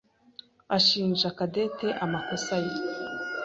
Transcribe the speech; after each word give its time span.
ashinja 0.77 1.29
Cadette 1.37 1.87
amakosa 2.03 2.53
ye. 2.65 2.73